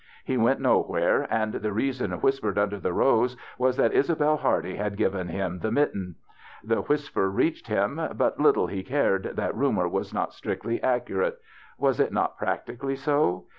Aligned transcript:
He 0.25 0.35
went 0.35 0.59
nowhere, 0.59 1.27
and 1.31 1.53
the 1.53 1.71
reason 1.73 2.09
whispered 2.21 2.57
under 2.57 2.79
the 2.79 2.91
rose 2.91 3.37
was 3.59 3.77
that 3.77 3.93
Isabelle 3.93 4.37
Hardy 4.37 4.75
had 4.75 4.97
given 4.97 5.27
him 5.27 5.59
the 5.59 5.69
mitten. 5.71 6.15
The 6.63 6.77
whis 6.81 7.07
per 7.11 7.27
reached 7.27 7.67
him, 7.67 8.01
but 8.15 8.39
little 8.39 8.65
he 8.65 8.81
cared 8.81 9.33
that 9.35 9.53
ru 9.55 9.71
mor 9.71 9.87
was 9.87 10.11
not 10.11 10.31
strictlv 10.31 10.79
accurate. 10.83 11.37
Was 11.77 11.99
it 11.99 12.11
not 12.11 12.35
practically 12.35 12.95
so 12.95 13.45